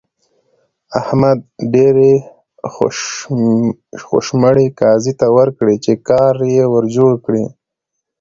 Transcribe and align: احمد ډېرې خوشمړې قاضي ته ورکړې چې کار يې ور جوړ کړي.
احمد 0.99 1.39
ډېرې 1.73 2.13
خوشمړې 4.05 4.67
قاضي 4.79 5.13
ته 5.19 5.27
ورکړې 5.37 5.75
چې 5.85 5.93
کار 6.09 6.33
يې 6.55 6.65
ور 6.73 6.85
جوړ 6.97 7.13
کړي. 7.25 7.43